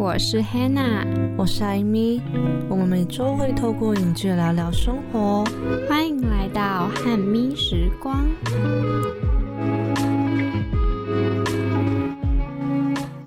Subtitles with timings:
[0.00, 1.04] 我是 Hannah，
[1.36, 2.22] 我是艾米，
[2.70, 5.44] 我们每周会透过影剧聊聊生活。
[5.86, 8.26] 欢迎来到汉咪时光。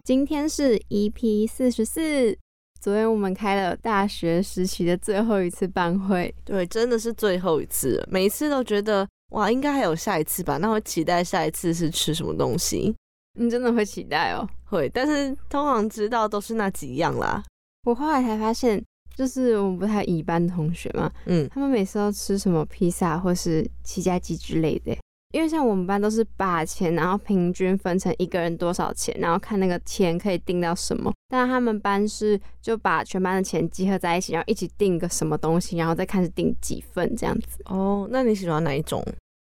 [0.03, 2.35] 今天是 EP 四十四，
[2.81, 10.57] 昨天我们开了大学时期的最后一次班会，对，真的是最后一次了，每一次都觉得哇，应该还有下一次吧？
[10.57, 12.95] 那我期待下一次是吃什么东西？
[13.39, 14.49] 你真的会期待哦？
[14.73, 17.43] 会，但是通常知道都是那几样啦。
[17.83, 18.83] 我后来才发现，
[19.15, 24.97] 就是我们不太一班的同学嘛，嗯，他们每次都吃什么披萨或是七家鸡之类的。
[25.33, 31.11] 因为像我们班都是把钱，然后平均分成一个人多少钱，然后看那个钱可以订到什么。
[31.27, 37.57] 但他们班是就把全班的钱集合在一起，然后一起订个什么东西，然后再看是订几份这样子。
[37.65, 39.03] 哦，那你喜欢哪一种？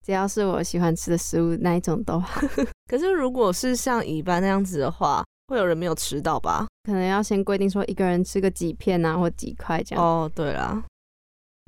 [0.04, 2.40] 只要是我喜欢吃的食物，那一种都好。
[2.90, 6.66] 可是如果是像乙班那样子的话，会有人没有吃到吧？
[6.84, 10.04] 可能要先规定说一个人吃个几片啊，或几块这样。
[10.04, 10.84] 哦，对啦。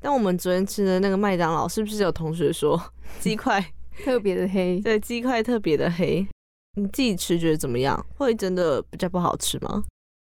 [0.03, 2.79] 但我们昨天吃的那个麦当劳，是不是有同学说
[3.19, 3.65] 鸡块？
[4.05, 6.27] 特别的黑， 对，鸡块特别的黑。
[6.75, 8.05] 你自己吃觉得怎么样？
[8.19, 9.83] 会真的比较不好吃吗？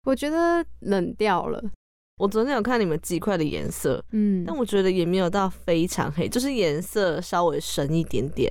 [0.03, 1.59] 我觉得冷掉了。
[2.17, 8.49] 我昨天有看你们鸡块的颜色，嗯，但我觉得也没有到非常黑，就是颜色稍微深一点点。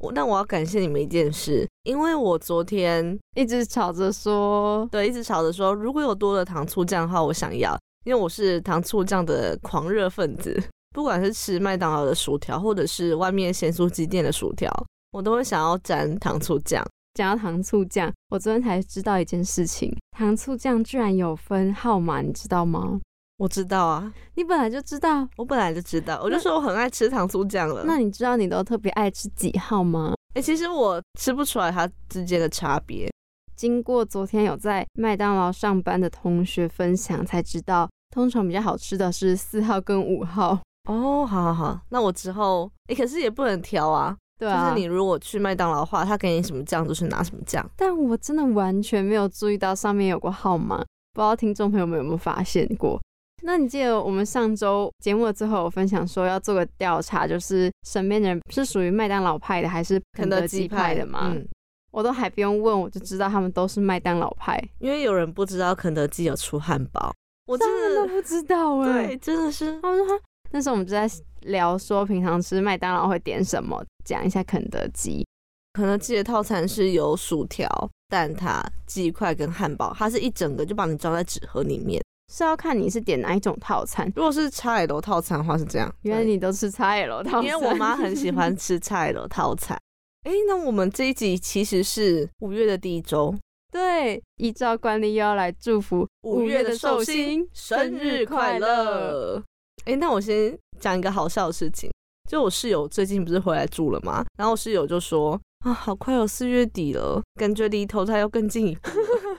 [0.00, 10.62] 我那我要感谢你们一件事，因为我昨天一直吵着说，对一直吵着说，如果有多的糖醋酱的话，我想要，因为我是糖醋酱的狂热分子。
[10.92, 14.68] 不管是吃麦当劳的薯条，或者是外面咸酥鸡店的薯条，
[15.12, 16.84] 我都会想要沾糖醋酱。
[17.14, 23.00] 讲到糖醋酱，我昨天才知道一件事情，糖醋酱居然有分号码，你知道吗？
[23.40, 27.84] 我知道啊，你本来就知道，我本来就知道，我就说我很爱吃糖醋酱了。
[27.86, 30.12] 那你知道你都特别爱吃几号吗？
[30.34, 33.10] 哎、其实我吃不出来它之间的差别。
[33.56, 40.58] 经过昨天有在麦当劳上班的同学分享，才知道通常比较好吃的是四号跟五号。
[40.86, 44.14] 哦，好好好，那我之后，哎、可是也不能挑啊。
[44.38, 47.66] 对啊，就是你如果去麦当劳的话，他给你什么酱就是拿什么酱。
[47.74, 50.76] 但我真的完全没有注意到上面有个号码，
[51.14, 53.00] 不知道听众朋友们有没有发现过？
[53.42, 61.32] 那你记得我们上周节目的最后有分享说要做个调查，就是身边的人是属于麦当劳派的还是肯德基派的吗？
[61.34, 61.46] 嗯，
[61.90, 64.62] 我都还不用问，我就知道他们都是麦当劳派。
[64.78, 67.12] 因为有人不知道肯德基有出汉堡，
[67.46, 70.20] 我真的都不知道哎、对，真的是他们说
[70.52, 71.08] 那时候我们就在
[71.42, 75.26] 聊说平常吃麦当劳会点什么，讲一下肯德基。
[75.72, 77.68] 肯德基的套餐是有薯条、
[78.08, 82.02] 蛋挞、鸡块跟汉堡，它是一整个就把你装在纸盒里面。
[82.30, 84.10] 是要看你是点哪一种套餐。
[84.14, 89.76] 如果是 XL 套餐的话是这样，原来你都吃 XL 套餐，因为我妈很喜欢吃 XL 套餐。
[90.22, 93.34] 哎，那我们这一集其实是五月的第一周，
[93.72, 98.58] 对，依照惯例又要来祝福五月的寿星生日快！
[98.58, 99.42] 乐！
[99.86, 101.90] 哎，那我先讲一个好笑的事情，
[102.28, 104.24] 就我室友最近不是回来住了吗？
[104.36, 108.94] 然后我室友就说啊，好快哦，四月底了，感觉离投胎要更近一步了。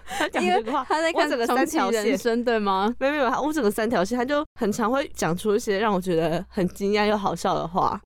[0.05, 2.93] 他讲这个话，他在看整个三条线，人生，对吗？
[2.99, 7.99] 没有没有，我整个三条线，他就很常会讲出一些让我觉得很惊讶又好笑的话。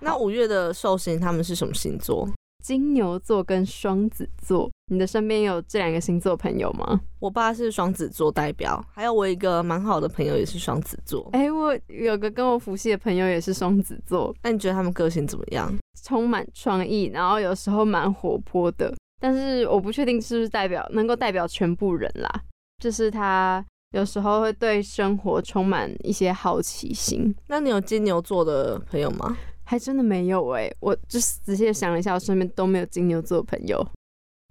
[0.00, 2.26] 那五月的寿星他们是什么星座？
[2.64, 7.00] 金牛座跟双子座，你的身边有这两个星座朋友吗？
[7.18, 11.28] 我爸是双子座代表，还有我一个蛮好的朋友也是双子座。
[11.32, 15.72] 哎、我有个跟我辅系的朋友也是双子座，那你觉得他们个性怎么样？
[16.02, 22.42] 充满创意，然后有时候蛮活泼的，但是我不确定是不是代表能够代表全部人啦。
[22.82, 29.36] 就是他有时候会对生活充满一些好奇心，那你有金牛座的朋友吗？
[29.64, 33.86] 还真的没有哎、我就是仔细地想了一下，我身边都没有金牛座朋友。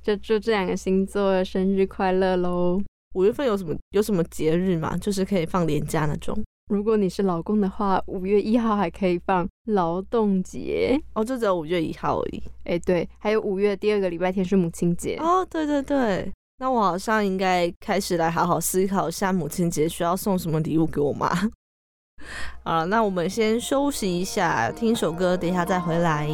[0.07, 2.81] 就祝这两个星座生日快乐喽！
[3.13, 4.95] 五月份有什么有什么节日吗？
[4.95, 6.41] 就是可以放年假那种。
[6.71, 10.97] 如果你是老公的话，五月一号还可以放劳动节。
[11.13, 12.41] 哦，就只有五月一号而已。
[12.63, 15.17] 哎、对，还有五月第二个礼拜天是母亲节。
[15.17, 21.27] 哦，对对对，那我好像应该开始来好好思考一下母亲节需要送什么礼物给我妈。
[22.63, 26.29] 好了，那我们先休息一下，听首歌，等一下再回来。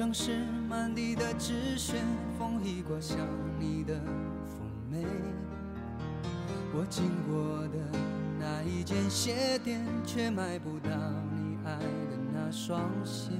[0.00, 1.96] 城市满地的纸屑，
[2.38, 3.18] 风一刮像
[3.58, 5.04] 你的妩媚。
[6.72, 7.78] 我经过的
[8.38, 10.88] 那一间鞋店，却买不到
[11.34, 13.32] 你爱的那双鞋。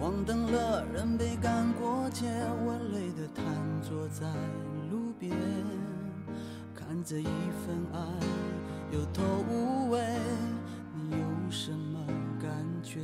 [0.00, 2.24] 黄灯了，人被赶过街，
[2.64, 3.44] 我累得瘫
[3.82, 4.26] 坐在
[4.90, 5.36] 路边，
[6.74, 8.00] 看着一份爱
[8.90, 10.00] 有头无尾，
[10.94, 12.00] 你有什么
[12.40, 12.50] 感
[12.82, 13.02] 觉？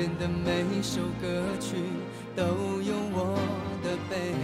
[0.00, 1.76] 耳听见的每首歌曲
[2.34, 2.42] 都
[2.80, 3.38] 有我
[3.84, 4.34] 的悲，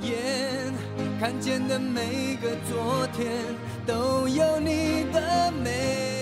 [0.00, 0.72] 眼
[1.20, 3.30] 看见的每个昨天
[3.86, 6.15] 都有你的美。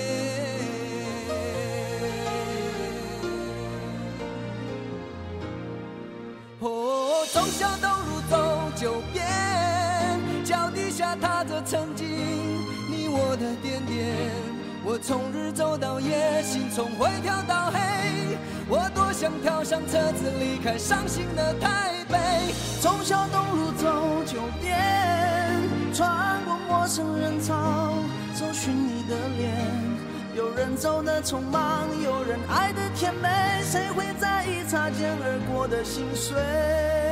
[14.95, 17.81] 我从日走到夜，心从灰跳到黑。
[18.69, 22.17] 我多想跳上车子离开伤心的台北。
[22.81, 24.79] 从小东路走九遍，
[25.93, 27.93] 穿过陌生人潮，
[28.39, 29.51] 找寻你的脸。
[30.37, 33.29] 有人走的匆忙，有人爱的甜美，
[33.65, 37.04] 谁会在意擦肩而过的心碎？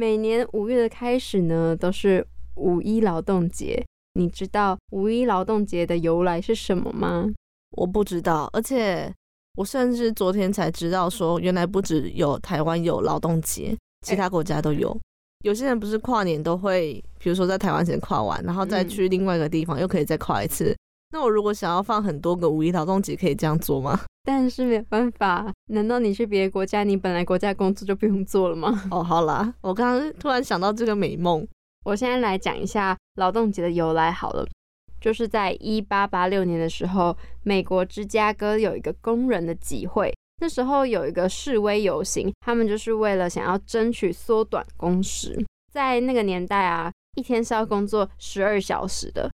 [0.00, 3.84] 每年五月的开始呢，都是五一劳动节。
[4.14, 7.28] 你知道五一劳动节的由来是什么吗？
[7.72, 9.12] 我不知道，而且
[9.58, 14.98] 我甚至昨天才知道，说原来不只有台湾有劳动节，其他国家都有。
[15.44, 20.74] 有些人不是跨年都会，比如说在台湾先跨完，然后再去另外一个地方，又可以再跨一次。
[21.12, 24.00] 那我如果想要放很多个五一劳动节，可以这样做吗？
[24.22, 28.84] 但是没办法，难道你去别的国家，你本来国家工作就不用做了吗？
[28.90, 31.46] 哦，好啦，我刚刚突然想到这个美梦。
[31.84, 34.46] 我现在来讲一下劳动节的由来好了，
[35.00, 45.42] 就是在一八八六年的时候，美国芝加哥有一个工人的集会，那时候有一个示威游行，他们就是为了想要争取缩短工时，
[45.72, 49.30] 在那个年代啊，一天是要工作十二小时的。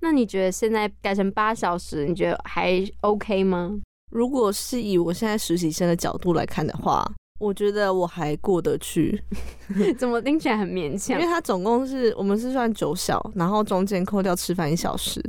[0.00, 3.78] 那你觉得现在改成八小时，你觉得还 OK 吗？
[4.10, 7.04] 如果是以我现在实习生的角度来看的话，
[7.38, 9.22] 我觉得我还过得去。
[9.98, 11.20] 怎么听起来很勉强？
[11.20, 15.22] 因为它总共是我们是算九小，然后中间扣掉吃饭一小时。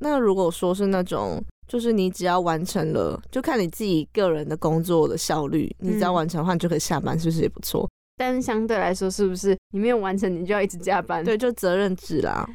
[0.00, 7.88] 那如果说是那种，就是你只要完成了，就看你自己个人的工作的效率，你只要完成的话，你就可以下班，是不是也不错？
[8.16, 11.24] 但是相对来说，是不是你没有完成，你就要一直加班？
[11.24, 12.48] 对，就责任制啦。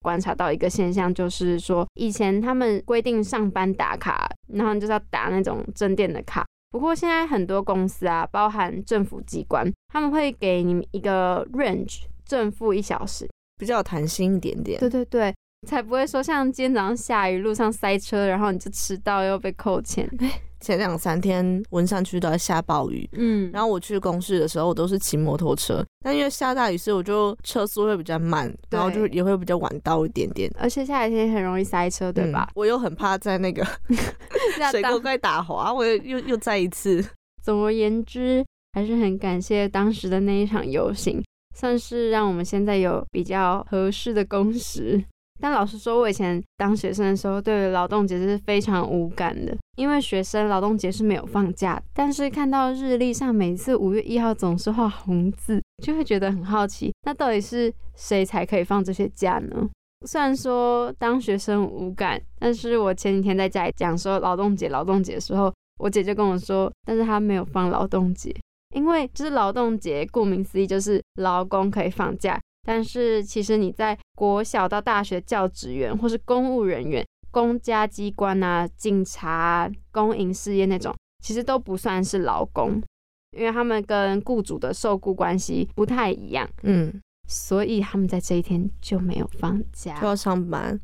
[0.00, 6.44] 观察到一个现象，就是说以前他们规定上班打卡，然后就是要打那种正店的卡。
[6.70, 14.78] 不过现在很多公司啊，包含政府机关，他们会给你们一个 range，正负一小时，比较有弹性一点点。
[14.78, 15.34] 对对对，
[15.66, 20.08] 才不会说像今天早上下雨，路上塞车，然后你就迟到又被扣钱。
[20.60, 30.50] 前两三天文山区都在下暴雨，嗯，然后我去公司的时候，我都是骑摩托车，但因为下大雨，所以我就车速会比较慢，然后就也会比较晚到一点点。
[30.58, 32.50] 而且下雨天很容易塞车，对吧？
[32.54, 33.66] 我又很怕在那个
[34.70, 37.04] 水沟盖打滑，我又又又再一次。
[37.42, 41.22] 总而言之，还是很感谢当时的那一场游行，
[41.56, 45.02] 算是让我们现在有比较合适的工时。
[45.40, 51.82] 但老实说，我以前当学生的时候，对劳动节是非常无感的，因为学生劳动节是没有放假。
[51.94, 59.68] 但是看到日历上每次五月一号总是画红字，就会觉得很好奇，那到底是谁才可以放这些假呢？
[60.06, 68.34] 虽然说当学生无感，但是我前几天在家里讲说劳动节、劳动节的时候，我姐就跟我说，但是她没有放劳动节，
[68.74, 72.38] 因为就是劳动节，顾名思义就是劳工可以放假。
[72.62, 82.82] 但是其实你在国小到大学教职员或是公务人员、公家机关啊、警察、公营事业那种，其实都不算是劳工，
[83.36, 86.48] 因为他们跟雇主的受雇关系不太一样。
[86.62, 90.78] 嗯，所以他们在这一天就没有放假，就要上班。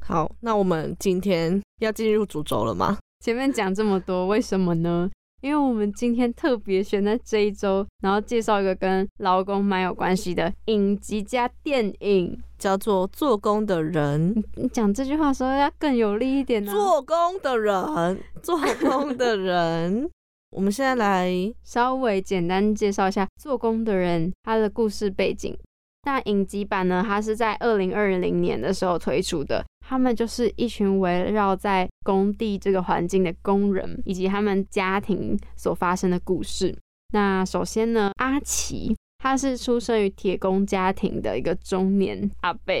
[0.00, 2.98] 好，那我们今天要进入主轴了吗？
[3.20, 5.10] 前面讲这么多，为什么呢？
[5.42, 14.32] 因为我们今天特别选在这一周，然后介绍一个跟劳工蛮有关系的影集加电影，叫做《做工的人》。
[14.54, 16.70] 你讲这句话的时候要更有力一点呢。
[16.70, 20.08] 做工的人，做工的人。
[20.54, 21.32] 我们现在来
[21.64, 25.56] 稍微简单介绍一下做工的人他的故事背景。
[26.04, 29.64] 那影集版呢，它是在二零二零年的时候推出的。
[29.84, 36.76] 他们就是一群围绕在工地这个环境的工人，以及他们家庭所发生的故事。
[37.12, 42.74] 那首先呢，阿奇他是出生于铁工家庭的一个中年阿伯。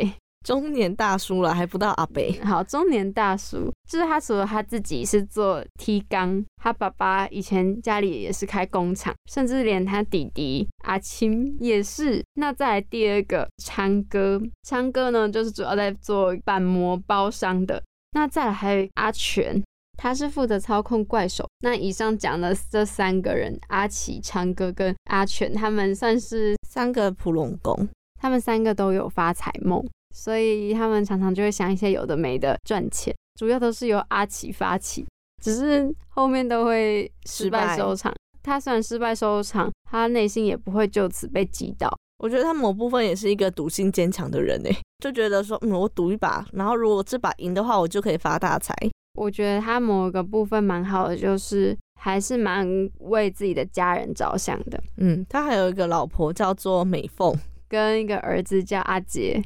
[0.44, 2.32] 中年大叔了，还不到阿北。
[2.42, 12.24] 好，中年大叔就是他，除了他自己是做梯钢，他爸爸以前家里也是开工厂，甚至连他弟弟阿青也是。
[12.34, 17.80] 那再来第二个昌哥，昌哥呢就是主要在做板模包商的。
[18.12, 19.62] 那再来还有阿全，
[19.98, 21.48] 他是负责操控怪手。
[21.60, 27.88] 那以上讲的这三个人，阿奇、昌哥跟阿全，他们算是三个普龙工，
[28.20, 29.82] 他们三个都有发财梦。
[30.14, 35.06] 所以他们常常就会想一些有的没的赚钱，主要都是由阿奇发起，
[35.42, 38.14] 只是后面都会失败收场。
[38.42, 41.88] 他虽然失败收场，他内心也不会就此被击倒。
[42.22, 48.72] 我觉得他某部分也是一个赌性坚强的人诶，就觉得说，嗯，我赌一把，然后如果这把赢的话，我就可以发大财。
[49.14, 52.64] 我觉得他某个部分蛮好的，就是还是蛮
[53.00, 54.80] 为自己的家人着想的。
[54.98, 57.36] 嗯，他还有一个老婆叫做美凤，
[57.68, 59.42] 跟一个儿子叫阿杰。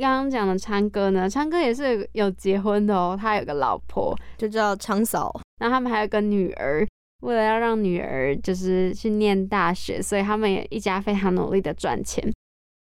[0.00, 5.38] 刚讲的昌哥呢，昌哥也是有结婚的哦，他有个老婆，就叫昌嫂。
[5.60, 6.86] 那他们还有个女儿，
[7.26, 12.32] 为了要让女儿就是去念大学，所以他们也一家非常努力的赚钱。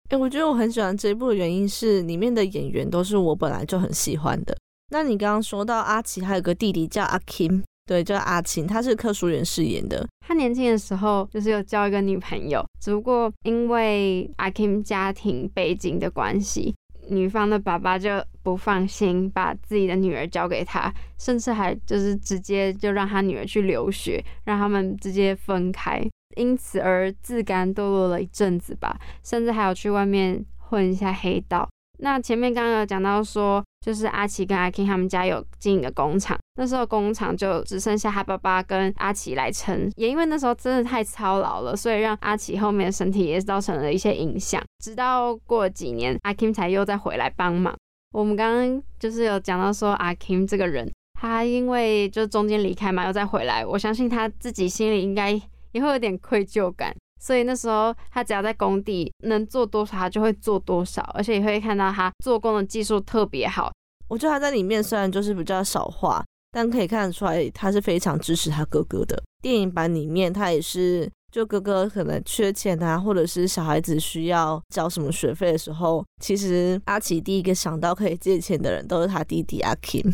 [0.09, 4.53] 哎，我觉得我很喜欢这一部的原因是里面的演员都是我本来就很喜欢的。
[4.91, 10.05] 那你刚刚说到阿奇还有个弟弟叫阿 Kim，对，叫阿琴，他是柯淑媛饰演的。
[10.27, 16.75] 他年轻的时候就是有交一个女朋友，只不过因为阿 Kim 家庭背景的关系。
[17.09, 26.01] 女方的爸爸就不放心把自己的女儿交给他，甚至还就是直接就让他女儿去留学，让他们直接分开，
[26.35, 31.67] 因此而自甘堕落了一阵子吧，甚至还有去外面混一下黑道。
[31.99, 44.63] 那前面刚刚有讲到说，就是阿奇跟阿 King 他们家有经营的工厂，那时候工厂就只剩下他爸爸跟阿奇来撑，也因为那时候真的太操劳了，所以让阿奇后面的身体也造成了一些影响。
[44.81, 47.75] 直到过几年，阿 Kim 才又再回来帮忙。
[48.13, 55.31] 我们刚刚就是有讲到说，阿 Kim 这个人，他因为就中间离开嘛，又再回来，我相信他自己心里应该
[55.73, 56.95] 也会有点愧疚感。
[57.23, 63.71] 所以那时候他只要在工地能做多少，他就会做多少，而且也会看到他做工的技术特别好。
[64.09, 69.23] 我觉得他在里面虽然就是比较少话，但可以看得出来他是非常支持他哥哥的。
[69.41, 80.13] 电影版里面他也是，就哥哥可能缺钱啊，或者是小孩子需要交什么学费的时候，其实阿奇第一个想到可以借钱的人都是他弟弟阿 Kim。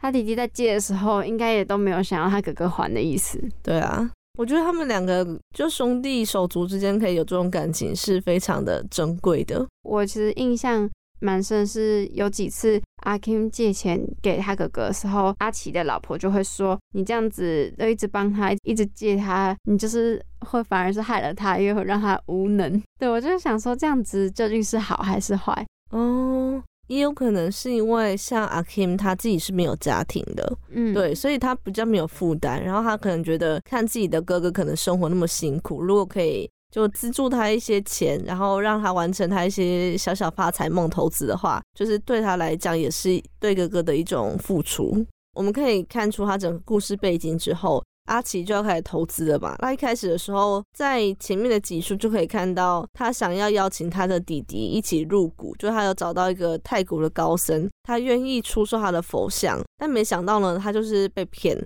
[0.00, 3.42] 他弟弟在借的时候，应该也都没有想要他哥哥还的意思。
[3.60, 4.08] 对啊。
[4.36, 9.64] 我觉得他们两个就兄弟手足之间可以有这种感情，是非常的珍贵的。
[9.82, 25.64] 我其实印象蛮深，是有几次阿 Kim 借钱给他哥哥的时候，阿奇的老婆就会说：“你这样子都一直帮他，一直借他，你就是会反而是害了他，又会让他无能。”对我就是想说，这样子究竟是好还是坏？
[25.90, 26.60] 哦。
[26.88, 45.04] 也有可能是因为像阿 Kim 他自己是没有家庭的，嗯，对，所以他比较没有负担，然后他可能觉得看自己的哥哥可能生活那么辛苦，如果可以就资助他一些钱，然后让他完成他一些小小发财梦投资的话，就是对他来讲也是对哥哥的一种付出。
[45.34, 47.82] 我们可以看出他整个故事背景之后。
[48.04, 49.56] 阿奇就要开始投资了吧？
[49.60, 61.56] 那一开始的时候，在前面的集数就可以看到，他想要邀请他的弟弟一起入股，就他有找到一个泰国的高僧，他愿意出售他的佛像，但没想到呢，他就是被骗。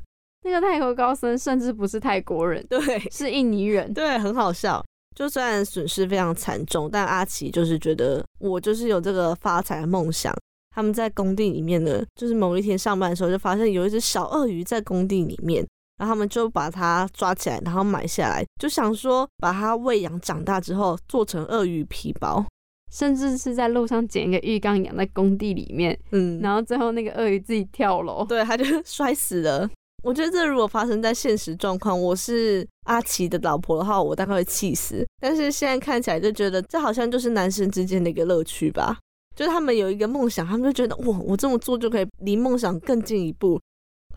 [0.44, 2.78] 那个泰国高僧甚至不是泰国人，对，
[3.10, 4.82] 是印尼人，对，很好笑。
[5.16, 10.32] 就虽然损失非常惨重，但阿奇就是觉得我就是有这个发财的梦想。
[10.70, 15.66] 他们在工地里面呢，就是某一天上班的时候，就发现有一只小鳄鱼在工地里面。
[15.98, 22.44] 然后他们就把它抓起来，然后买下来，就想说把它喂养长大之后做成鳄鱼皮包，
[22.92, 29.68] 甚至是在路上捡一个浴缸养在工地里面，嗯，然后最后那个鳄鱼自己跳楼，对，它就摔死了。
[30.04, 35.04] 我觉得这如果发生在现实状况，我是阿奇的老婆的话，我大概会气死。
[35.20, 38.96] 但是现在看起来就觉得这好像就是男生之间的一个乐趣吧，
[39.34, 43.60] 就是他们有一个梦想，他们就觉得哇，我这么做就可以离梦想更进一步。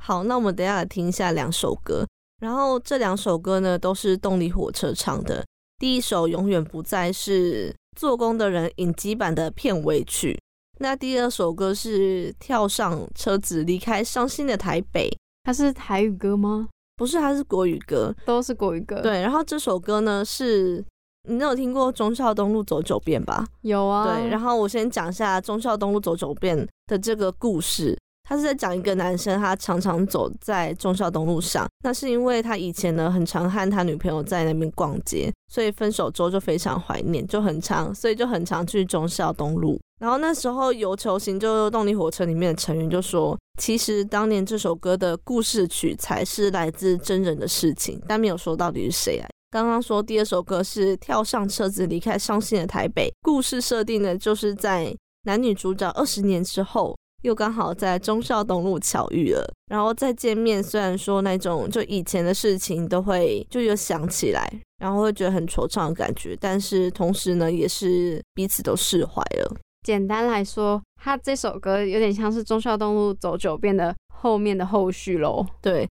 [0.03, 2.03] 好，那我们等下来听一下两首歌，
[2.39, 5.46] 然后这两首歌呢都是动力火车唱的。
[5.77, 10.39] 第一首《永远不再》是做工的人影集版的片尾曲，
[10.79, 15.08] 那第二首歌是跳上车子离开伤心的台北，
[15.43, 16.67] 它是台语歌吗？
[16.98, 19.22] 不是，它是国语歌，都是国语歌。，对。
[19.22, 20.84] 然后这首歌呢是，
[21.29, 23.46] 你有听过忠孝东路走九遍吧？
[23.62, 24.15] 有啊。
[24.15, 24.29] 对。
[24.29, 27.96] 然后我先讲一下忠孝东路走九遍的这个故事。
[28.32, 39.78] 他是在讲一个男生，他常常走在忠孝东路上，那是因为他以前呢很常和他女朋友在那边逛街，所以分手之后就非常怀念，就很常，所以就很常去忠孝东路。
[40.00, 49.28] 然后那时候有球行就动力火车里面的成员就说，其实当年这首歌的故事曲才是来自真人的事情，但没有说到底是谁啊。
[49.50, 56.96] 刚刚说第二首歌是跳上车子离开伤心的台北，故事设定呢就是在男女主角二十年之后。
[57.22, 69.56] 又刚好在忠孝东路巧遇了，然后再见面，虽然说那种就以前的事情都会就有想起来，然后会觉得很惆怅的感觉，但是同时呢，也是彼此都释怀了。
[69.84, 75.46] 简单来说，他这首歌有点像是忠孝东路走九遍的后面的后续喽。
[75.62, 75.90] 对，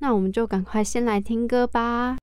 [0.00, 2.18] 那我们就赶快先来听歌吧。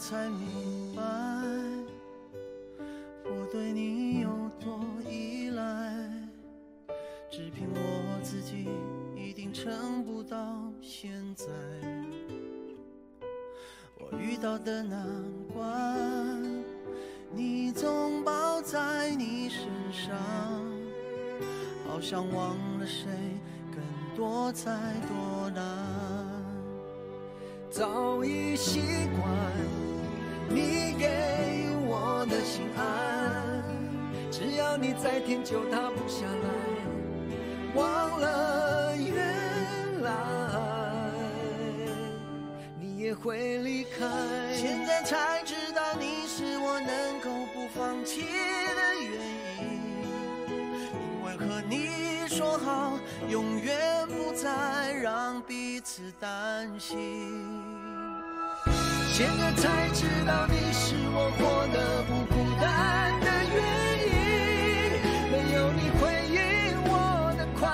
[0.00, 1.02] 才明白，
[3.26, 5.62] 我对你有多依赖，
[7.30, 8.66] 只凭我自己
[9.14, 11.44] 一定撑不到现在。
[13.98, 15.06] 我遇到的难
[15.52, 16.42] 关，
[17.30, 20.16] 你总抱在你身上，
[21.86, 23.06] 好像忘了谁
[23.70, 23.82] 更
[24.16, 24.70] 多才
[25.06, 25.62] 多难。
[27.70, 28.80] 早已习
[29.14, 29.89] 惯
[30.52, 31.06] 你给
[31.86, 33.62] 我的心安，
[34.32, 36.50] 只要你再天就塌不下来，
[37.74, 40.10] 忘了原来
[42.80, 44.08] 你也会离开。
[44.52, 48.26] 现在才知道你是我能够不放弃的
[49.00, 49.08] 原
[49.62, 49.62] 因，
[50.88, 52.98] 因为和你说好
[53.28, 57.69] 永远不再让彼此担心。
[59.20, 63.60] 现在才知道你是我活得不孤单的原
[64.08, 64.16] 因，
[65.30, 66.00] 没有你回
[66.32, 66.40] 应
[66.88, 66.90] 我
[67.36, 67.68] 的快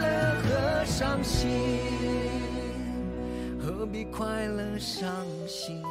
[0.00, 0.06] 乐
[0.40, 0.48] 和
[0.86, 1.44] 伤心，
[3.60, 5.06] 何必快乐伤
[5.46, 5.82] 心？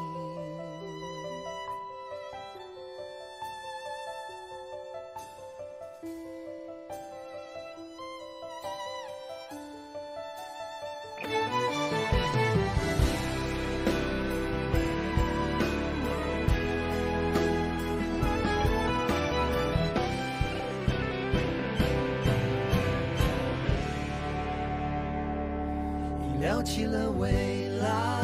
[26.65, 28.19] 起了未来，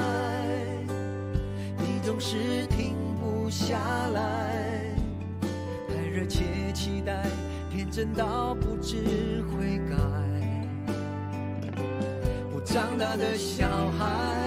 [1.77, 3.77] 你总是停不下
[4.15, 4.95] 来，
[5.87, 7.23] 太热切期待，
[7.69, 9.95] 天真到不知悔改。
[12.51, 14.40] 我长大的小孩，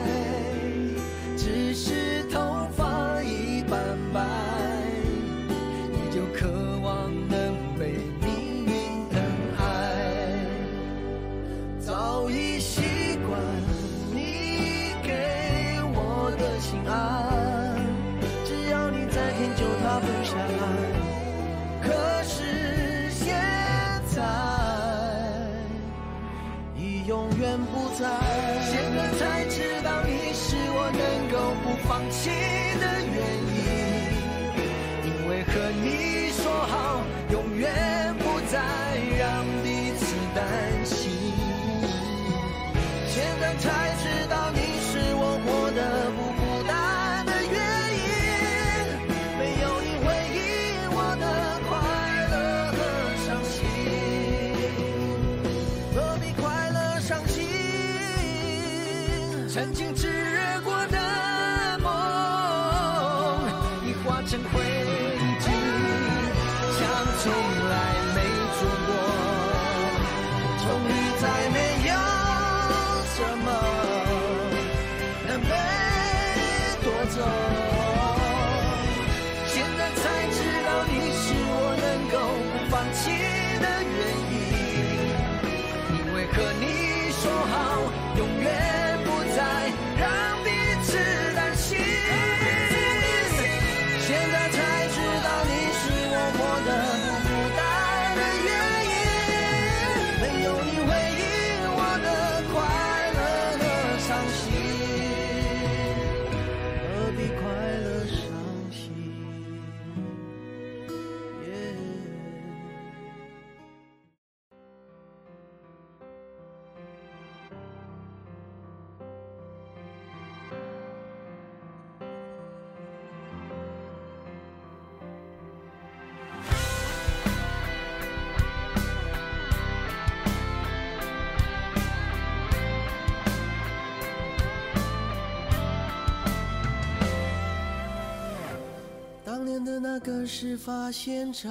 [140.46, 141.50] 事发现场，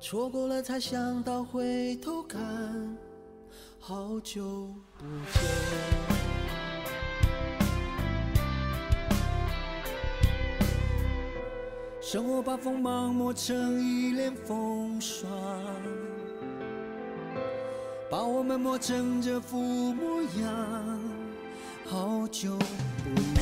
[0.00, 2.96] 错过了才想到回头看，
[3.78, 5.42] 好久不见。
[12.00, 15.30] 生活把锋芒磨成一脸风霜，
[18.10, 19.58] 把我们磨成这副
[19.92, 21.00] 模样，
[21.84, 22.56] 好久
[23.04, 23.37] 不见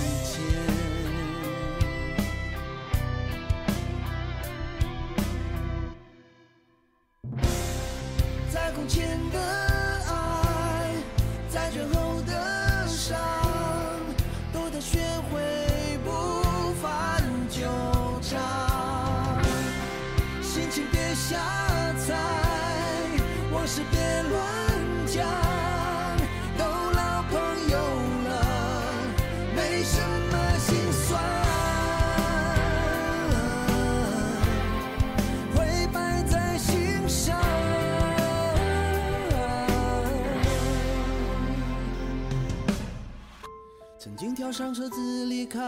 [44.07, 45.59] 曾经跳上车子离开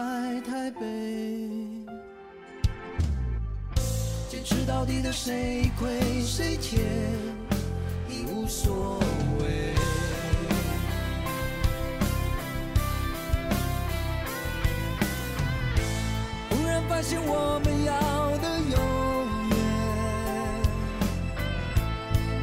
[0.41, 0.79] 台北，
[4.29, 6.79] 坚持到底的谁亏谁欠
[8.09, 8.97] 已无所
[9.39, 9.75] 谓。
[16.49, 18.79] 忽然发现我们要的永
[19.49, 19.57] 远，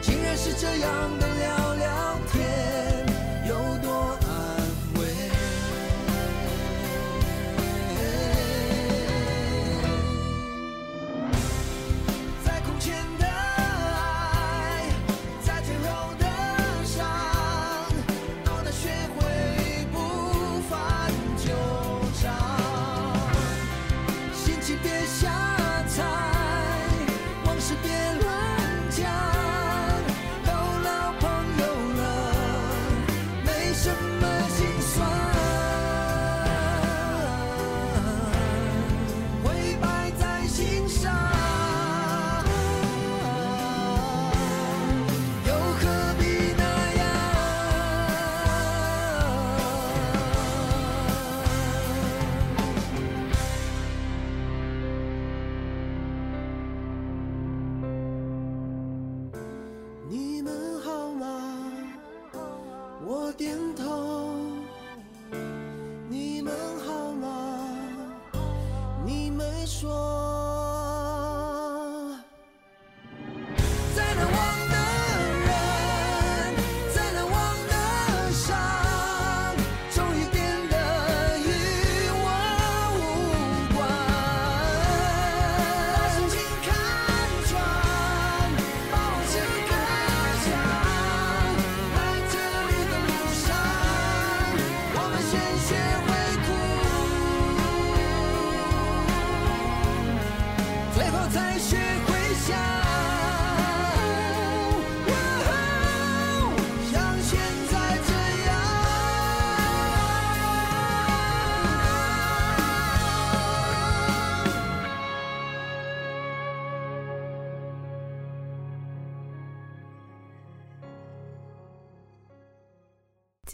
[0.03, 1.66] 竟然是这样的聊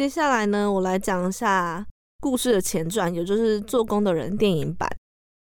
[0.03, 1.87] 接下来呢，我来讲一下
[2.19, 4.91] 故事的前传，也就是《做工的人》电影版。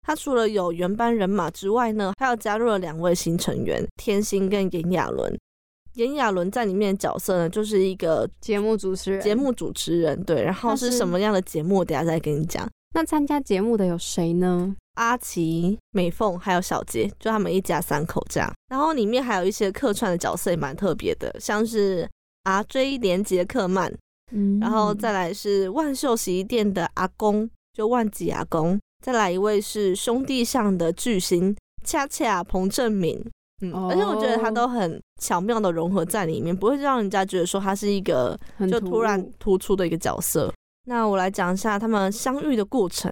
[0.01, 5.31] 它除了有原班人马之外呢，还有加入了两位新成员天心跟炎亚纶。
[5.93, 10.41] 炎亚纶在里面的角色呢，就是一个节目主持人，节目主持人，对。
[10.41, 12.67] 然后他是是什么样的节目，等下再跟你讲。
[12.95, 14.75] 那参加节目的有谁呢？
[14.95, 18.51] 阿奇、美凤还有小杰，就他们一家三口这样。
[18.69, 22.09] 然后里面还有一些客串的角色也蛮特别的，像是
[22.45, 23.93] 阿 J 连杰克曼，
[24.31, 33.23] 嗯然后再来是万秀洗衣店的阿公，就万吉阿公，再来一位是兄弟上的巨星恰恰彭正明，
[33.61, 40.53] 嗯，哦而且我觉得他都很巧妙的融合在里面，不会让人家觉得说他是一个很就突然突出的一个角色。
[40.85, 43.11] 那我来讲一下他们相遇的过程，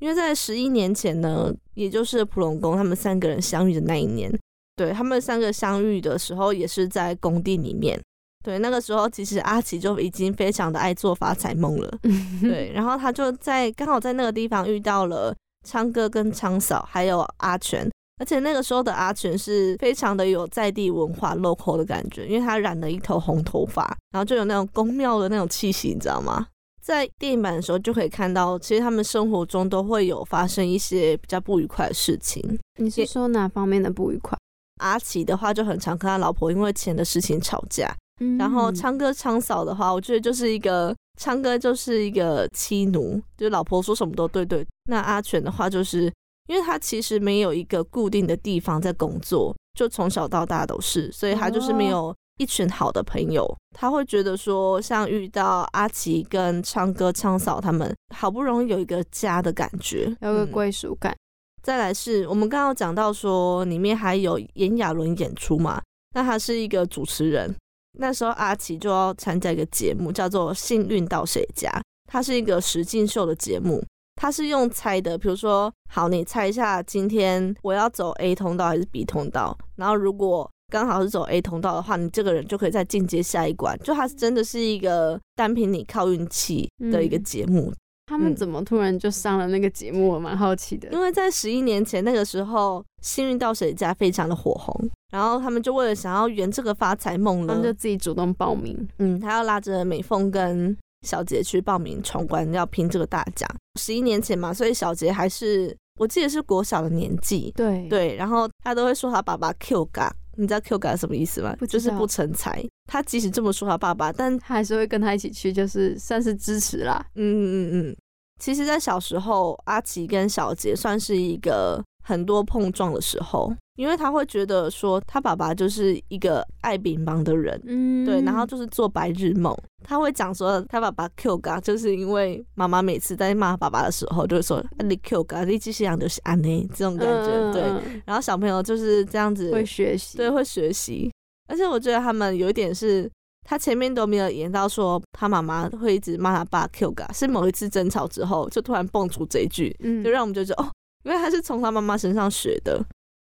[0.00, 4.30] 因为在十一年前呢，也就是普隆宫他们三个人相遇的那一年，
[4.76, 8.00] 对他们三个相遇的时候，也是在工地里面。
[8.44, 11.98] 对，那个时候其实阿奇就已经非常的爱做发财梦了。
[12.40, 15.34] 对，然后他就在刚好在那个地方遇到了
[15.66, 17.88] 昌哥跟昌嫂，还有阿全。
[18.18, 26.46] 而且那个时候的阿全是非常的有在地文化 local 的感觉，因为他染了一头红头发，然后就有那种宫庙的那种气息，你知道吗？
[26.82, 32.58] 在电影版的时候就可以看到，其实他们生活中都会有发生一些比较不愉快的事情。
[32.78, 34.36] 你是说哪方面的不愉快？
[34.80, 44.66] 阿奇的话就很常跟他老婆因为钱的事情吵架，嗯然后昌哥昌嫂的话，我觉得就是一个昌哥就是一个妻奴，就是老婆说什么都对对。
[44.90, 46.12] 那阿全的话，就是
[46.48, 53.46] 因为他其实没有一个固定的地方在工作，就从小到大都是，所以他就是没有一群好的朋友。
[53.76, 61.16] 他会觉得说，像遇到阿奇跟昌哥昌嫂他们，好不容易有一个家的感觉，有个嗯归属感。
[61.62, 65.80] 再来是我们刚刚有讲到说，里面还有炎亚纶演出嘛，
[66.14, 67.54] 那他是一个主持人。
[67.98, 71.68] 那时候阿奇就要参加一个节目，叫做《幸运到谁家》，
[72.10, 73.82] 它是一个实境秀的节目。
[74.16, 83.78] 它是用猜的，比如说，好，你猜一下今天我要走 A 通道还是 B 通道，然后如果刚好是走 A 通道的话，你这个人就可以再进阶下一关。
[83.78, 87.70] 就它真的是一个单凭你靠运气的一个嗯节目。
[87.70, 87.76] 嗯
[88.06, 90.08] 他们怎么突然就上了那个节目？
[90.08, 90.90] 我蛮好奇的。
[90.90, 98.88] 因为在十一年前那个时候，《幸运到谁家》非常的火红，然后他们就为了想要圆这个发财梦呢他们，就自己主动报名。
[98.98, 103.48] 嗯，他要拉着美凤跟小杰去报名闯关，要拼这个大奖。
[103.80, 111.66] 十一年前嘛，所以小杰还是我记得是国小的年纪，对，对，然后他都会说他爸爸 Q 嘎，你知道 Q 嘎什么意思吗不？
[111.66, 112.64] 就是不成才。
[112.86, 117.04] 他即使这么说他爸爸，但他还是会跟他一起去，就是算是支持啦。
[117.14, 117.96] 嗯嗯嗯嗯，
[118.40, 127.60] 其实，在小时候，阿奇跟小杰算是一个很多碰撞的时候，因为他会觉得说他爸爸就是一个爱乒乓的人。
[127.64, 129.56] 嗯，对，然后就是做白日梦。
[129.84, 137.52] 他会讲说，他爸爸 Q 嘎，就是因为妈妈每次在骂爸爸的时候，就会说啊你 Q 嘎，你继续养就是安内这种感觉。
[137.52, 137.62] 对，
[138.04, 140.18] 然后小朋友就是这样子嗯会学习。
[140.18, 141.10] 对，会学习。
[141.48, 143.10] 而且我觉得他们有一点是，
[143.42, 150.70] 他前面都没有演到说他妈妈会一直骂他爸 Q 嘎，是某一次争吵之后，就突然蹦出这一句，嗯，就让我们就觉得哦，
[151.04, 152.84] 因为他是从他妈妈身上学的。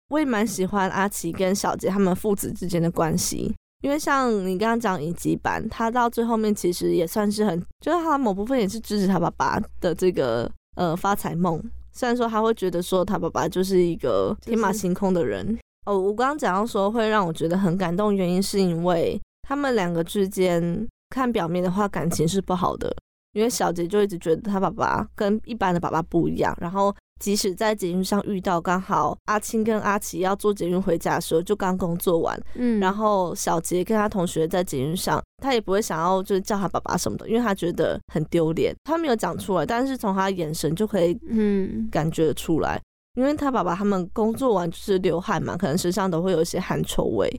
[0.09, 11.63] 我也蛮喜欢阿奇跟小杰他们父子之间的关系，因为像你刚刚讲影集版，他到最后面其实也算是很，就是他某部分也是支持他爸爸的这个呃发财梦。
[11.93, 22.93] 虽然说他会觉得说他爸爸就是一个天马行空的人，哦，我刚刚讲到说会让我觉得很感动，原因是因为他们两个之间看表面的话感情是不好的，
[23.33, 42.81] 因为小杰就一直觉得他爸爸跟一般的爸爸不一样，然后即使在捷运上遇到，刚好阿青跟阿奇要坐捷运回家的时候，就刚工作完，嗯，然后小杰跟他同学在捷运上，他也不会想要就是叫他爸爸什么的，因为他觉得很丢脸，他没有讲出来，但是从他的眼神就可以嗯，感觉出来，
[43.15, 47.29] 因为他爸爸他们工作完就是流汗嘛，可能身上都会有一些汗臭味。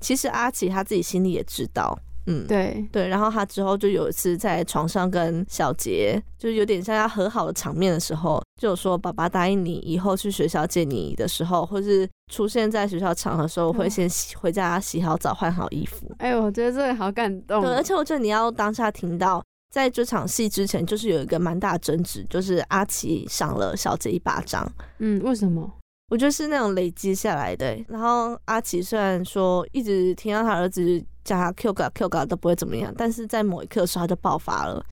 [0.00, 3.08] 其实阿奇他自己心里也知道，嗯，对，对。
[3.08, 16.10] 然后他之后就有一次在床上跟小杰，就是有点像要和好的场面的时候，就有说爸爸答应你以后去学校见你的时候，或是出现在学校场合的时候，会先洗回家洗好澡换好衣服。
[16.18, 17.66] 哎呦，我觉得这个好感动哦。
[17.66, 19.42] 对，而且我觉得你要当下听到。
[19.72, 25.72] 在这场戏之前，就是有一个蛮大的争执，就是阿奇赏了小杰一巴掌，嗯，为什么？
[26.10, 27.86] 我觉得是那种累积下来的欸。
[27.88, 34.84] 然后阿奇虽然说一直听到他儿子叫他 Q 嘎 Q 嘎都不会怎么样，但是在某一刻的时候他就爆发了。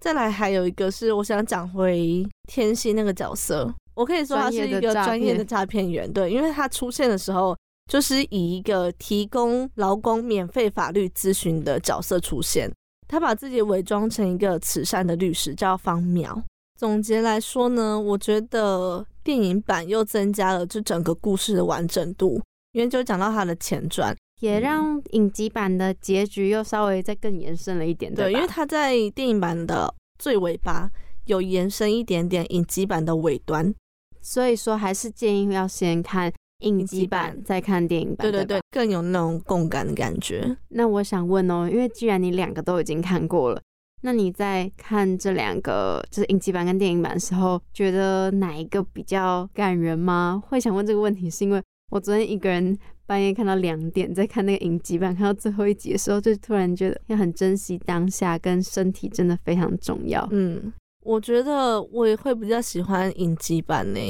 [0.00, 7.54] 再来还有一个是我想讲回天心那个角色，我可以说他是一个专业的诈骗员，对，因为他出现的时候
[7.90, 12.72] 就是以一个提供劳工免费法律咨询的角色出现，
[13.08, 16.40] 他把自己伪装成一个慈善的律师，叫方淼。
[16.80, 22.40] 总结来说呢，我觉得电影版又增加了这整个故事的完整度，
[22.72, 30.90] 因为就讲到它的前传，也让影集版的结局又稍微再更延伸了一点，对，因为它在电影版的最尾巴
[31.26, 33.74] 有延伸一点点影集版的尾端，
[34.22, 38.22] 所以说还是建议要先看影影集集版，再看电影版。
[38.22, 40.56] 对对对更有那种共感的感觉。
[40.70, 43.60] 那我想问哦，因为既然你两个都已经看过了，
[44.02, 50.42] 那你在看这两个就是影集版跟电影版的时候，觉得哪一个比较感人吗？
[50.46, 60.26] 会想问这个问题，是因为我昨天一个人半夜看到两点，在看那个影集版，看到最后一集的时候，就突然觉得要很珍惜当下，跟身体真的非常重要。
[60.30, 64.00] 嗯，我觉得我也会比较喜欢影集版呢。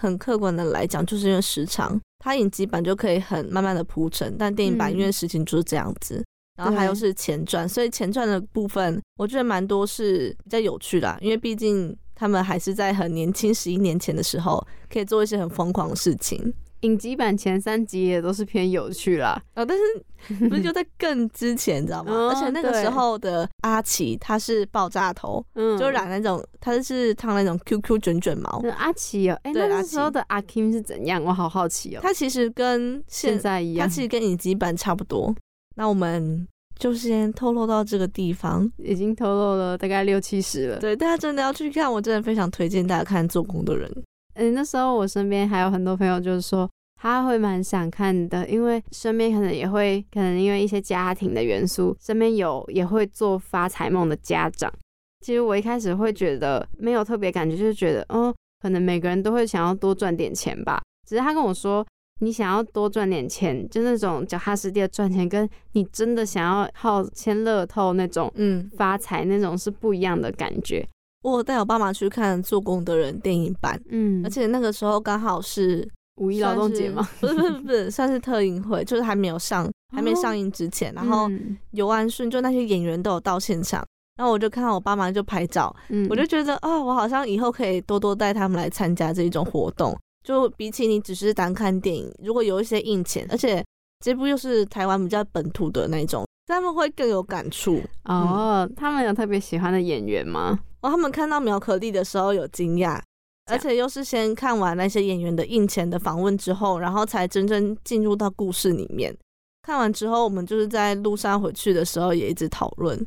[0.00, 6.22] 很客观的来讲，就是因为时长，它影集版就可以很慢慢的铺陈，但电影版嗯因为事情就是这样子，
[6.56, 16.54] 然后还有是前传，所以前传的部分我觉得蛮多是比较有趣的，因为毕竟他们还是在很年轻十一年前的时候，可以做一些很疯狂的事情。
[16.80, 19.42] 影集版前三集也都是偏有趣啦。
[19.54, 22.12] 哦，但是不是就 在更之前，你知道吗？
[22.12, 28.60] 哦而且那个对时候的阿奇他是爆炸头，嗯，就染那种，他是烫那种 QQ 卷卷毛。
[28.62, 31.24] 那阿奇哦，哎、那那时候的阿 Kim 是怎样？
[31.24, 32.00] 我好好奇哦。
[32.02, 35.34] 他其实跟现在一样，他其实跟影集版差不多。
[35.76, 36.46] 那我们
[36.78, 38.70] 就先透露到这个地方。
[38.78, 40.78] 已经透露了大概六七十了。
[40.78, 43.90] 对，大家真的要去看，我真的非常推荐大家看《做工的人》。
[44.34, 46.68] 嗯，那时候我身边还有很多朋友，就是说
[47.00, 54.72] 他会蛮想看的，因为身边可能也会，可能因为一些家庭的元素，身边有也会做发财梦的家长。
[55.20, 60.82] 其实我一开始会觉得没有特别感觉，就是觉得，哦，可能每个人都会想要多赚点钱吧。
[61.08, 61.86] 只是他跟我说，
[62.20, 70.86] 你想要多赚点钱，就那种脚踏实地的赚钱，跟你真的想要靠签乐透那种嗯，发财那种是不一样的感觉。
[71.22, 83.84] 我带我爸妈去看《做工的人》电影版，嗯而且那个时候刚好是五一劳动节嘛，不是不是不是，算是特映会，就是还没有上，还没哦上映之前，然后嗯尤安顺就那些演员都有到现场，
[84.16, 89.98] 然后我就看到我爸妈就拍照，嗯我就觉得啊、我好像以后可以多多带他们来参加这一种活动。
[90.24, 93.62] 就比起你只是单看电影，如果有一些印钱，而且
[94.00, 97.80] 这部又是台湾比较本土的那种，他们会更有感触。
[98.04, 100.58] 哦，他们有特别喜欢的演员吗？
[100.80, 103.00] 哦，他们看到苗可丽的时候有惊讶，
[103.46, 109.16] 而且又是先看完那些演员的印钱的访问之后，然后才真正进入到故事里面。
[109.62, 113.06] 看完之后，我们就是在路上回去的时候也一直讨论。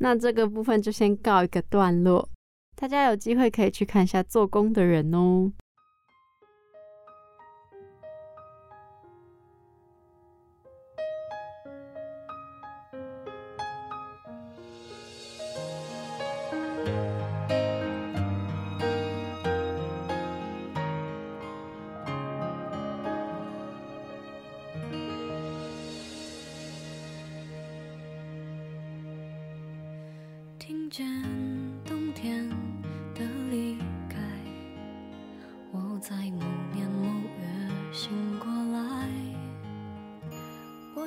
[0.00, 2.26] 那这个部分就先告一个段落，
[2.76, 5.52] 大家有机会可以去看一下《做工的人》哦。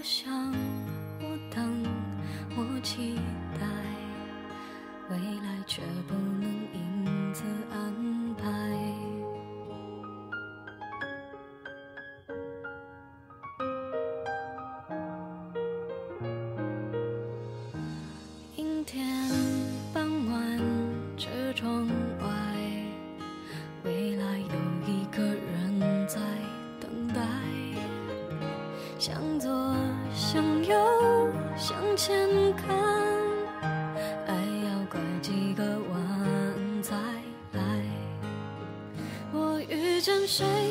[0.02, 0.52] 我想，
[1.20, 1.86] 我等，
[2.58, 3.20] 我期
[3.60, 3.68] 待，
[5.12, 8.01] 未来却不能因此安
[40.32, 40.71] 谁，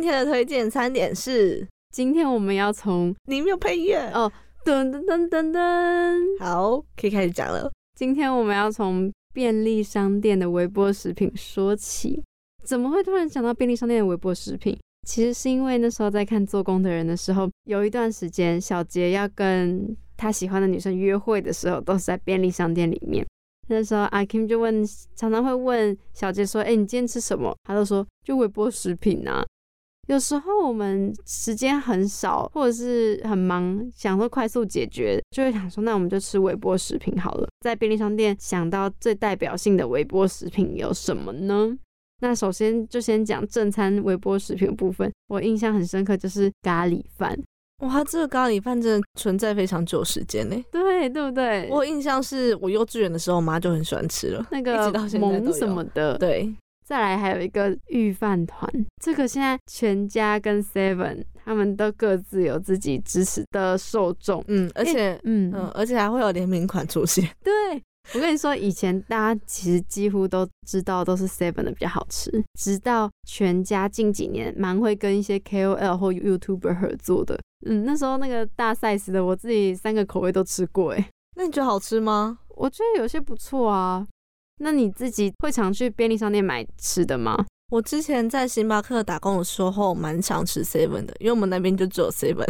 [0.00, 4.32] 今天的推荐餐点是今天我们要从你没有配乐哦
[4.64, 7.70] 噔噔噔噔噔，好，可以开始讲了。
[7.98, 12.22] 今天我们要从便利商店的微波食品说起。
[12.64, 14.74] 怎么会突然想到便利商店的微波食品？
[15.06, 23.22] 其实是因为那时候在看《做工的人》的时候，有一段时间小杰要跟他喜欢的女生约会的时候，都是在便利商店里面。
[23.68, 24.82] 那时候阿 Kim 就问，
[25.14, 29.44] 常常会问小杰说：“哎、你今天吃什么？”他都说：“就微波食品啊。”
[30.10, 37.48] 有时候我们时间很少，或者是很忙，想说快速解决，就会想说，那我们就吃微波食品好了。
[37.60, 41.78] 在便利商店想到最代表性的微波食品有什么呢？
[42.22, 47.38] 那首先就先讲正餐微波食品的部分，我印象很深刻就是咖喱饭，
[47.84, 50.56] 哇，这个咖喱饭真的存在非常久时间呢。
[50.72, 51.68] 对对不对？
[51.70, 56.52] 我印象是我幼稚园的时候，我妈就很喜欢吃了，那个直到现在都萌什么的，对，
[56.90, 58.68] 再来还有一个御饭团，
[59.00, 67.24] 这个现在全家跟 Seven 他们都各自有自己支持的受众，嗯，而且嗯嗯，而且还会有联名款出现。
[67.44, 67.52] 对。
[68.14, 72.28] 我跟你说，以前大家其实几乎都知道都是 Seven 的比较好吃，
[72.58, 77.38] 直到全家近几年蛮会跟一些 KOL 或 YouTuber 合作的。
[77.66, 82.38] 嗯，那时候那个大 size 的，我自己三个口味都吃过，哎，那你觉得好吃吗？
[82.56, 84.04] 我觉得有些不错啊。
[84.62, 87.34] 那你自己会常去便利商店买吃的吗？
[87.72, 92.46] 我之前在星巴克打工的时候，蛮常吃 seven 的，因为我们那边就只有 seven。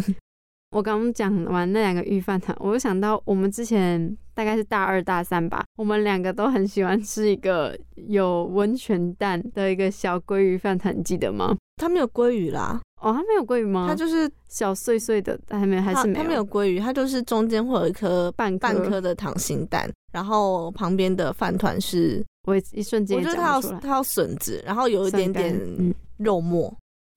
[0.70, 11.56] 我刚刚讲完那两个御饭团，我就想到我们之前大概是大二大三吧，我们两个都很喜欢吃一个有温泉蛋的一个小鲑鱼饭团，你记得吗？
[11.76, 13.86] 它没有鲑鱼啦，哦，它没有鲑鱼吗？
[13.88, 16.14] 它就是小碎碎的，还没还是没有？
[16.14, 23.74] 它它没有鲑鱼，它就是中间会有一颗半颗半颗的溏心蛋，然后旁边的饭团是，我一瞬间也我觉得它讲不出来。
[23.74, 26.72] 有它有笋子，然后有一点酸点肉末。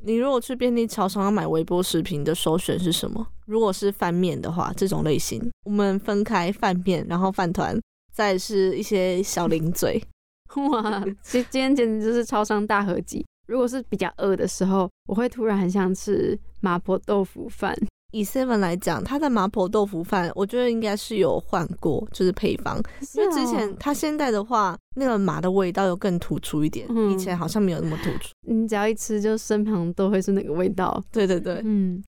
[0.05, 3.25] 你如果去便利超商要买微波食品的首选是什么？
[3.45, 7.79] 如果是饭面的话，这种类型，我们分开饭面，然后饭团，
[8.13, 10.03] 再是一些小零嘴。
[10.71, 13.25] 哇，今今天简直就是超商大合集。
[13.47, 17.73] 如果是比较饿的时候，我会突然很想吃麻婆豆腐饭。
[18.13, 22.81] 以 Seven 来讲，它的麻婆豆腐饭，我觉得应该是有换过，就是配方。
[23.15, 28.29] 因为之前它现在的话，那个麻的味道又更突出一点，嗯以前好像没有那么突出。
[28.47, 31.03] 你只要一吃，就身旁都会是那个味道。
[31.11, 32.03] 对对对，嗯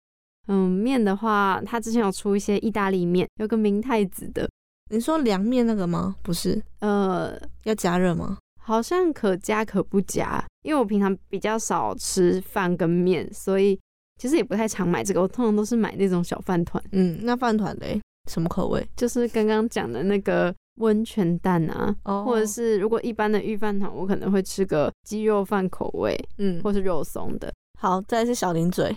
[0.48, 4.48] 嗯，面的话，它之前有出一些意大利面，有个明太子的，
[4.92, 6.16] 你说凉面那个吗？
[6.22, 8.38] 不是，呃，要加热吗？
[8.62, 10.44] 好像可加可不加。
[10.64, 13.80] 因为我平常比较少吃饭跟面，所以
[14.20, 15.22] 其实也不太常买这个。
[15.22, 18.00] 我通常都是买那种小饭团，嗯，那饭团嘞，
[18.30, 18.86] 什么口味？
[18.96, 27.54] 就是刚刚讲的那个温泉蛋啊，哦或者是如果一般的御饭团，我可能会吃个鸡肉饭口味，嗯，或是肉松的。
[27.78, 28.96] 好，再来是小零嘴，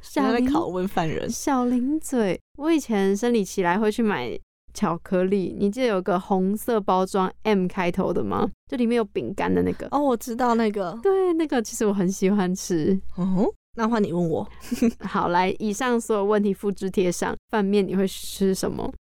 [0.00, 1.28] 小零在拷问犯人。
[1.28, 4.36] 小零嘴，我以前生理期来会去买
[4.72, 8.48] 巧克力，你记得有个红色包装 M 开头的吗？
[8.66, 9.86] 就里面有饼干的那个。
[9.90, 10.98] 哦，我知道那个。
[11.02, 12.98] 对，那个其实我很喜欢吃。
[13.16, 13.46] 哦，
[13.76, 14.46] 那换你问我，
[15.06, 17.34] 好，来，以上所有问题复制贴上。
[17.50, 18.92] 饭面你会吃什么？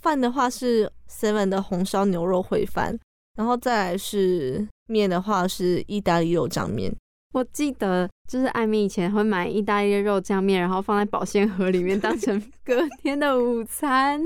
[0.00, 2.98] 饭的话是 Seven 的红烧牛肉烩饭，
[3.36, 6.94] 然后再来是面的话是意大利肉酱面。
[7.34, 14.20] 我记得就是艾米以前会买意大利肉酱面，然后放在保鲜盒里面当成隔天的午餐。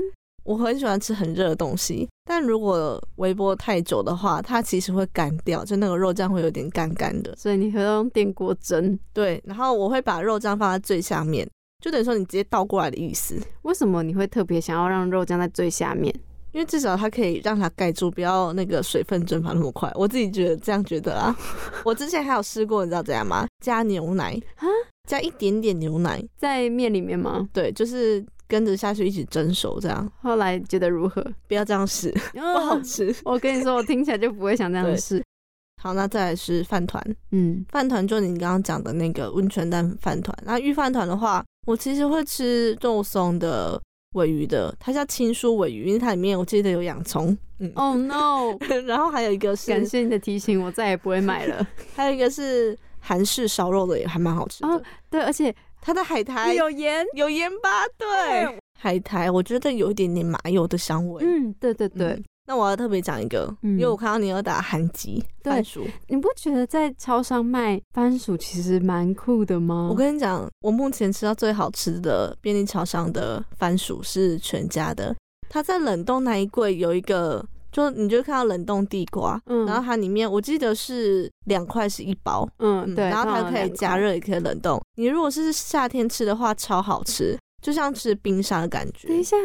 [0.47, 7.35] 我很喜欢吃很热的东西，但如果微波太久的话，它其实会干掉，就那个肉酱会有点干干的。
[7.35, 8.97] 所以你会用电锅蒸。
[9.11, 11.45] 对，然后我会把肉酱放在最下面，
[11.83, 16.15] 就等于说你直接倒过来的意思，为什么你会特别想要让肉酱在最下面？
[16.53, 19.91] 因为至少它可以让它盖住，不要那个水分蒸发那么快。
[19.95, 21.35] 我自己觉得这样觉得啊。
[21.83, 23.45] 我之前还有试过，你知道怎样吗？
[23.61, 24.65] 加牛奶啊，
[25.07, 27.47] 加一点点牛奶，在面里面吗？
[27.51, 31.25] 对，就是跟着下去一起蒸熟，这样后来觉得如何？
[31.47, 33.13] 不要这样试， 不好吃。
[33.23, 35.23] 我跟你说，我听起来就不会想这样对试。
[35.81, 40.35] 好，那再来是饭团，嗯，饭团就你刚刚讲的那个温泉蛋饭团。
[40.43, 43.79] 那御饭团的话，我其实会吃肉松的
[44.15, 47.37] 尾鱼的，它叫青蔬尾鱼，因为它里面我记得有洋葱。
[47.59, 48.57] 嗯，Oh no！
[48.87, 51.67] 然后还有一个是感谢你的提醒，我再也不会买了。
[51.95, 54.67] 还有一个是韩式烧肉的，也还蛮好吃的。
[54.67, 57.05] 哦对，而且它的海苔有盐。
[57.13, 61.23] 有盐巴，对，海苔我觉得有一点点麻油的香味。
[61.25, 62.23] 嗯，对对对，嗯。
[62.45, 63.71] 那我要特别讲一个，嗯。
[63.71, 69.87] 因为我看到你有打韩籍番薯，你不觉得在超商卖番薯其实蛮酷的吗？
[69.89, 75.15] 我跟你讲，我目前吃到最好吃的便利超商的番薯是全家的，
[75.49, 77.45] 它在冷冻那一柜有一个。
[77.69, 79.63] 就你就看到冷冻地瓜，嗯。
[79.67, 89.07] 然后它里面我记得是两块是一包，嗯对，然后它可以加热也可以冷冻，你如果是夏天吃的话，超好吃，就像吃冰沙的感觉。
[89.07, 89.37] 等一下，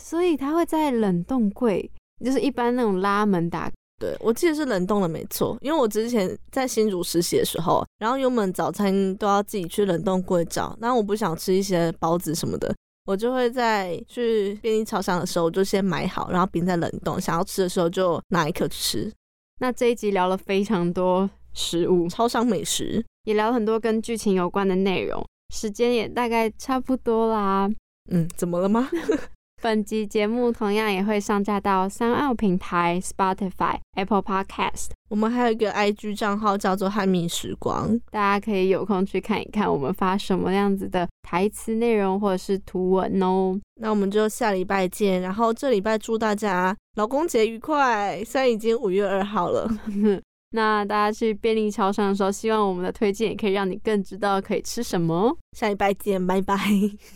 [0.00, 1.90] 所以它会在冷冻柜，
[2.24, 3.70] 就是一般那种拉门打
[4.00, 5.56] 对，我记得是冷冻的，没错。
[5.60, 12.74] 因为我之前在新竹实习的时候，然后因为我们早餐都要自己去冷冻柜找，那我不想吃一些包子什么的，
[13.06, 19.12] 我就会在去便利超商的时候，我就先买好，然后冰在冷冻，想要吃的时候就拿一颗吃。
[19.60, 27.70] 那这一集聊了非常多食物，超商美食，也聊了很多跟剧情有关的内容，时间也大概差不多啦。
[28.10, 28.88] 嗯，怎么了吗？
[29.62, 43.58] 本集节目同样也会上架到三奥平台、Spotify、Apple Podcast，我们还有一个 IG 账号叫做汉密时光，大家可以有空去看一看我们发什么样子的台词内容或者是图文哦。
[43.80, 45.22] 那我们就下礼拜见。
[45.22, 49.66] 然后这礼拜祝大家劳工节愉快，虽然已经五月二号了。
[50.56, 55.36] 那大家去便利超商的时候，希望我们的推荐也可以让你更知道可以吃什么哦。
[55.50, 56.56] 下礼拜见，拜拜。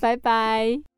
[0.01, 0.98] 拜拜。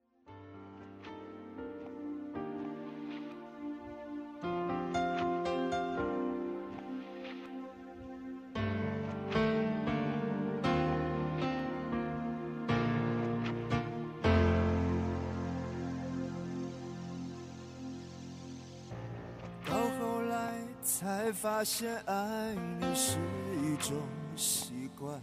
[21.00, 23.16] 才发现，爱你是
[23.64, 23.96] 一种
[24.36, 25.18] 习惯。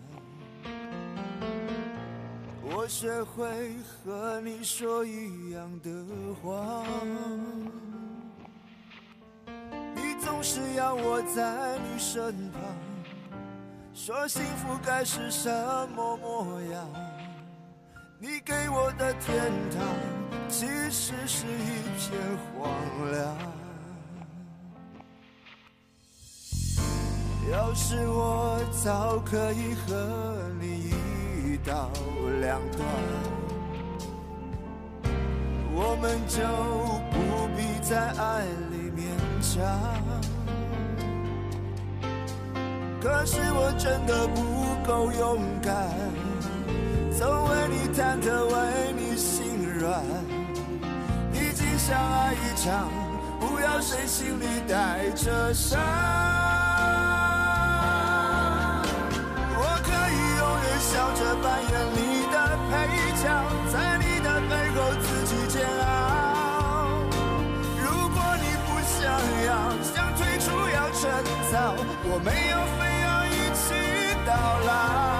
[2.64, 3.46] 我学会
[3.84, 5.92] 和你说一样的
[6.42, 6.84] 话，
[9.94, 12.60] 你总是要我在你身旁，
[13.94, 15.48] 说幸福该是什
[15.96, 16.90] 么模样。
[18.18, 19.86] 你给我的天堂，
[20.50, 22.20] 其实是一片
[22.58, 23.38] 荒凉。
[27.50, 29.96] 要是我早可以和
[30.60, 30.92] 你
[31.46, 31.90] 一刀
[32.42, 32.86] 两断，
[35.74, 36.44] 我们就
[37.10, 39.00] 不必在爱里勉
[39.42, 39.64] 强。
[43.00, 44.42] 可是我真的不
[44.86, 45.88] 够勇敢，
[47.18, 50.04] 总为你忐忑，为你心软。
[51.32, 52.90] 已经相爱一场，
[53.40, 56.57] 不要谁心里带着伤。
[61.18, 61.98] 远笑着扮演你
[62.32, 62.36] 的
[62.70, 62.72] 配
[63.18, 63.26] 角，
[63.72, 65.86] 在你的背后自己煎熬。
[67.82, 69.02] 如果你不想
[69.46, 69.50] 要，
[69.82, 71.02] 想退出要趁
[71.52, 73.66] 早，我没有非要一起
[74.26, 74.32] 到
[74.66, 75.17] 老。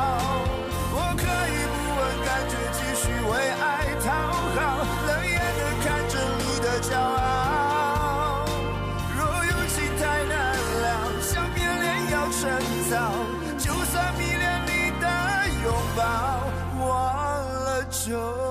[18.08, 18.47] 줘